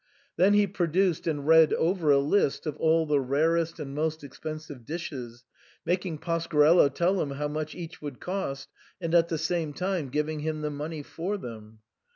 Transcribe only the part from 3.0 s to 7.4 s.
the rarest and most expensive dishes, making Pasquarello tell him